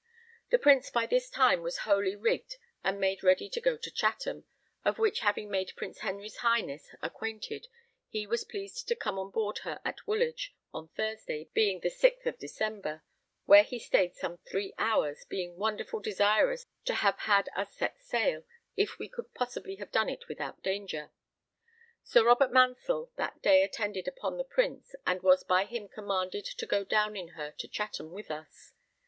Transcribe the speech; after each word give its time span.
The 0.49 0.57
Prince 0.57 0.89
by 0.89 1.05
this 1.05 1.29
time 1.29 1.61
was 1.61 1.77
wholly 1.85 2.15
rigged 2.15 2.57
and 2.83 2.99
made 2.99 3.21
ready 3.23 3.47
to 3.51 3.61
go 3.61 3.77
to 3.77 3.91
Chatham, 3.91 4.45
of 4.83 4.97
which 4.97 5.19
having 5.19 5.47
made 5.51 5.73
Prince 5.75 5.99
Henry's 5.99 6.37
Highness 6.37 6.89
acquainted, 7.03 7.67
he 8.09 8.25
was 8.25 8.43
pleased 8.43 8.87
to 8.87 8.95
come 8.95 9.19
on 9.19 9.29
board 9.29 9.59
her 9.59 9.79
at 9.85 10.07
Woolwich 10.07 10.55
on 10.73 10.87
Thursday, 10.87 11.49
being 11.53 11.81
the 11.81 11.91
6th 11.91 12.35
December, 12.39 13.03
where 13.45 13.61
he 13.61 13.77
stayed 13.77 14.15
some 14.15 14.39
3 14.49 14.73
hours, 14.79 15.23
being 15.25 15.55
wonderful 15.55 15.99
desirous 15.99 16.65
to 16.85 16.95
[have] 16.95 17.19
had 17.19 17.47
us 17.55 17.75
set 17.75 18.01
sail, 18.03 18.43
if 18.75 18.97
we 18.97 19.07
could 19.07 19.31
possibly 19.35 19.75
have 19.75 19.91
done 19.91 20.09
it 20.09 20.27
without 20.27 20.63
danger. 20.63 21.11
Sir 22.03 22.25
Robert 22.25 22.51
Mansell 22.51 23.11
that 23.17 23.39
day 23.43 23.61
attended 23.61 24.07
upon 24.07 24.37
the 24.39 24.43
Prince, 24.43 24.95
and 25.05 25.21
was 25.21 25.43
by 25.43 25.65
him 25.65 25.87
commanded 25.87 26.45
to 26.45 26.65
go 26.65 26.83
down 26.83 27.15
in 27.15 27.27
her 27.37 27.51
to 27.59 27.67
Chatham 27.67 28.11
with 28.11 28.31
us. 28.31 28.73